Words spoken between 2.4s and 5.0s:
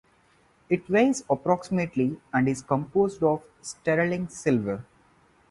is composed of sterling silver.